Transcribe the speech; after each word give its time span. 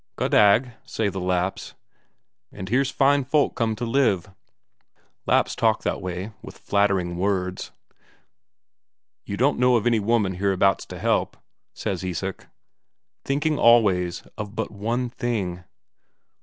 "Goddag" 0.15 0.71
say 0.83 1.09
the 1.09 1.19
Lapps. 1.21 1.75
"And 2.51 2.69
here's 2.69 2.89
fine 2.89 3.23
folk 3.23 3.53
come 3.53 3.75
to 3.75 3.85
live." 3.85 4.31
Lapps 5.27 5.55
talk 5.55 5.83
that 5.83 6.01
way, 6.01 6.31
with 6.41 6.57
flattering 6.57 7.17
words. 7.17 7.71
"You 9.25 9.37
don't 9.37 9.59
know 9.59 9.75
of 9.75 9.85
any 9.85 9.99
woman 9.99 10.33
hereabouts 10.39 10.87
to 10.87 10.97
help?" 10.97 11.37
says 11.75 12.03
Isak, 12.03 12.47
thinking 13.23 13.59
always 13.59 14.23
of 14.39 14.55
but 14.55 14.71
one 14.71 15.07
thing. 15.11 15.65